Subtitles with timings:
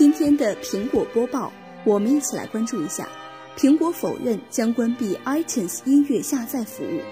[0.00, 1.52] 今天的苹果播报，
[1.84, 3.06] 我们一起来关注一下：
[3.54, 7.02] 苹果否认将关闭 iTunes 音乐下载服务。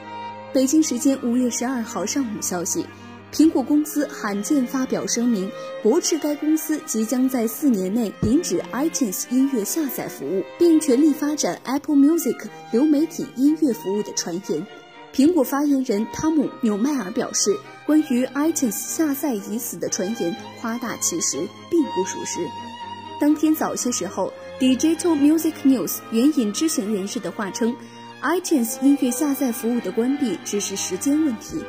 [0.54, 2.86] 北京时间五月十二号上午消息，
[3.30, 5.50] 苹果公司罕见发表声明，
[5.82, 14.66] 驳斥该公司即将在四年内停止 iTunes 音乐下载服务，并全力发展 Apple Music 流媒体音乐服务的传言。
[15.12, 21.36] 苹果发言人汤姆·纽迈尔表示，关于 iTunes 下载已死的传言夸大其词，
[21.68, 22.40] 并不属实。
[23.20, 27.74] 当天早些时候，Digital Music News 援引知情人士的话称
[28.22, 31.60] ，iTunes 音乐下载服务的关闭只是时间问题。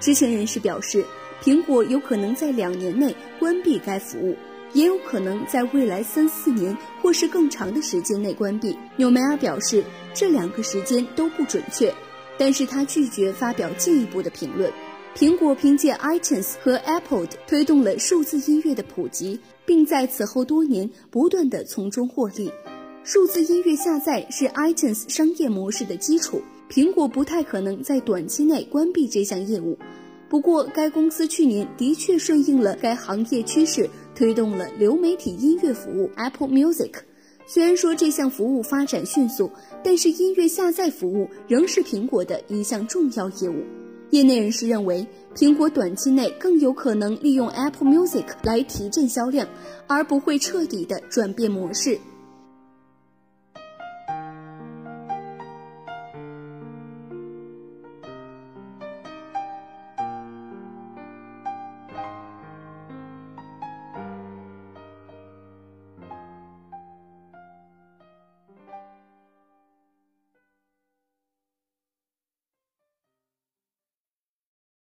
[0.00, 1.04] 知情人士表示，
[1.42, 4.36] 苹果有可能在两年内关闭该服务，
[4.72, 8.76] 也有可能在未来三四年或是更长的时间内关闭。
[8.96, 11.94] 纽梅尔表示，这两个时间都不准确，
[12.36, 14.72] 但是他拒绝发表进一步的评论。
[15.16, 22.52] 苹果凭借 iTunes 和 Apple 推动了数字音乐的普及，并在此后多年不断的从中获利。
[23.02, 29.78] 数字音乐下载是 iTunes 商业模式的基础，苹果不太可能在短期内关闭这项业务。
[30.28, 36.92] 不过，该公司去年的确顺应了该行业趋势，推动了流媒体音乐服务 Apple Music。
[37.46, 39.50] 虽然说这项服务发展迅速，
[39.82, 43.64] 但是音乐下载服务仍是苹果的一项重要业务。
[44.10, 49.46] 业内人士认为，苹果短期内更有可能利用 Apple Music 来提振销量，
[49.86, 51.98] 而不会彻底的转变模式。